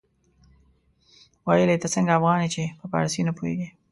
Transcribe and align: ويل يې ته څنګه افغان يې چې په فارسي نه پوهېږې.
ويل 1.47 1.69
يې 1.73 1.77
ته 1.81 1.87
څنګه 1.95 2.11
افغان 2.17 2.39
يې 2.43 2.49
چې 2.55 2.63
په 2.79 2.85
فارسي 2.91 3.21
نه 3.27 3.31
پوهېږې. 3.37 3.69